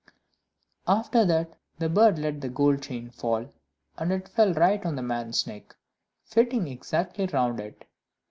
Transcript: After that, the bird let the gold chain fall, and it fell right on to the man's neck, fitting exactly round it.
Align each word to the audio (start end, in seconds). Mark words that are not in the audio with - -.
After 0.87 1.25
that, 1.25 1.53
the 1.77 1.87
bird 1.87 2.17
let 2.17 2.41
the 2.41 2.49
gold 2.49 2.81
chain 2.81 3.11
fall, 3.11 3.53
and 3.99 4.11
it 4.11 4.27
fell 4.27 4.51
right 4.53 4.83
on 4.83 4.93
to 4.93 4.95
the 4.95 5.01
man's 5.07 5.45
neck, 5.45 5.75
fitting 6.23 6.67
exactly 6.67 7.27
round 7.27 7.59
it. 7.59 7.85